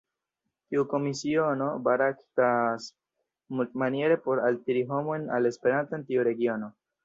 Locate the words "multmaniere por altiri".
3.61-4.85